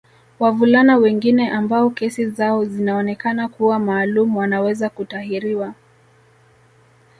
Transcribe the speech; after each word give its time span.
Wavulana 0.39 0.97
wengine 0.97 1.49
ambao 1.49 1.89
kesi 1.89 2.29
zao 2.29 2.65
zinaonekana 2.65 3.49
kuwa 3.49 3.79
maalum 3.79 4.37
wanaweza 4.37 4.89
kutahiriwa 4.89 5.73